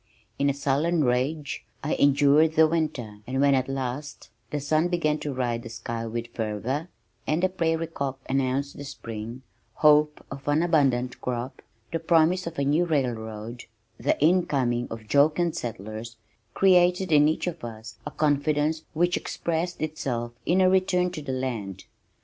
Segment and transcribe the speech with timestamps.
[0.39, 5.19] In a sullen rage I endured the winter and when at last the sun began
[5.19, 6.87] to ride the sky with fervor
[7.27, 9.43] and the prairie cock announced the spring,
[9.75, 11.61] hope of an abundant crop,
[11.91, 13.65] the promise of a new railroad,
[13.99, 16.15] the incoming of jocund settlers
[16.55, 21.31] created in each of us a confidence which expressed itself in a return to the
[21.31, 21.83] land.